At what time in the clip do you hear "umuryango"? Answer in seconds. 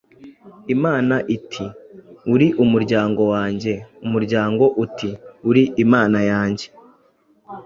2.63-3.21, 4.05-4.63